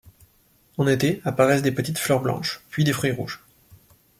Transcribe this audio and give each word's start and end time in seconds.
En 0.79 0.87
été, 0.87 1.21
apparaissent 1.25 1.61
des 1.61 1.71
petites 1.71 1.99
fleurs 1.99 2.23
blanches 2.23 2.63
puis 2.71 2.83
des 2.83 2.91
fruits 2.91 3.11
rouges. 3.11 3.39